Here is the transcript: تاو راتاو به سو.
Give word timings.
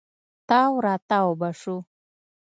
تاو 0.47 0.71
راتاو 0.85 1.29
به 1.39 1.49
سو. 1.61 1.75